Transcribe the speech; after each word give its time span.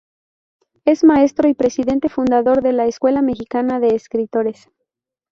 Es 0.83 1.03
maestro 1.03 1.47
y 1.47 1.53
presidente 1.53 2.09
fundador 2.09 2.63
de 2.63 2.73
la 2.73 2.87
Escuela 2.87 3.21
Mexicana 3.21 3.79
de 3.79 3.89
Escritores. 3.93 4.67